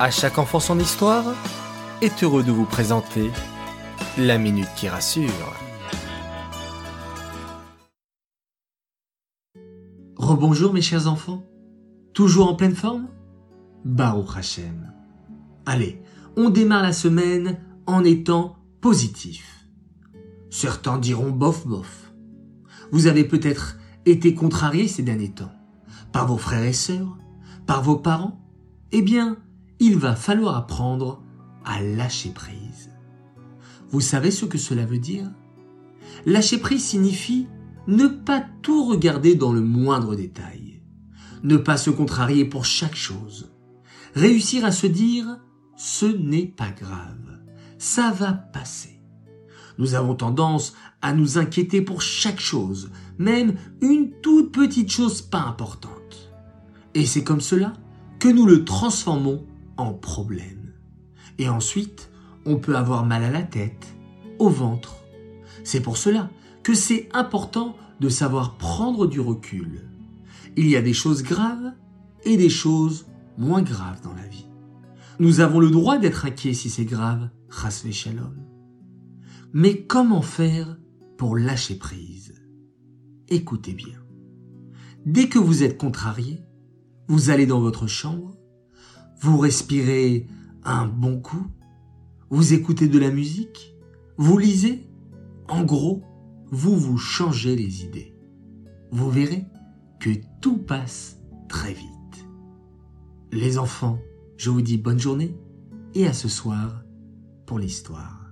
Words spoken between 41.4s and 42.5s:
ne pas se contrarier